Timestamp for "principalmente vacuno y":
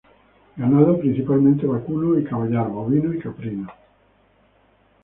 0.97-2.23